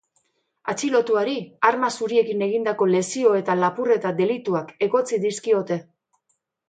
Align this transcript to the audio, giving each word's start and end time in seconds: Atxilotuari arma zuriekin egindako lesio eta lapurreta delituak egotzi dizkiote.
Atxilotuari 0.71 1.35
arma 1.69 1.91
zuriekin 1.99 2.41
egindako 2.45 2.87
lesio 2.93 3.35
eta 3.43 3.59
lapurreta 3.61 4.15
delituak 4.23 4.73
egotzi 4.89 5.21
dizkiote. 5.27 5.83